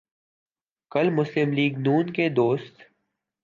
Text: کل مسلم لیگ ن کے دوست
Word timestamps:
کل 0.91 1.09
مسلم 1.09 1.51
لیگ 1.51 1.77
ن 1.77 2.11
کے 2.13 2.29
دوست 2.29 2.81